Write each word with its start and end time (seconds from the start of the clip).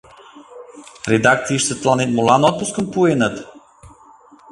—Редакцийыште 1.11 1.73
тыланет 1.79 2.09
молан 2.13 2.41
отпускым 2.49 2.85
пуэныт? 2.93 3.35